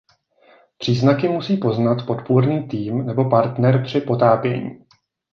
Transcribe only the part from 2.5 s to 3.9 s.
tým nebo partner